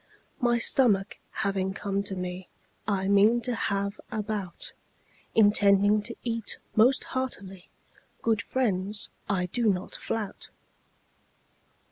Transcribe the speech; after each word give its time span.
My 0.39 0.57
stomach 0.57 1.19
having 1.29 1.75
come 1.75 2.01
to 2.05 2.15
me, 2.15 2.49
I 2.87 3.07
mean 3.07 3.39
to 3.41 3.53
have 3.53 3.99
a 4.11 4.23
bout, 4.23 4.73
Intending 5.35 6.01
to 6.01 6.15
eat 6.23 6.57
most 6.75 7.03
heartily; 7.13 7.69
Good 8.23 8.41
friends, 8.41 9.11
I 9.29 9.45
do 9.45 9.71
not 9.71 9.93
flout. 9.93 10.49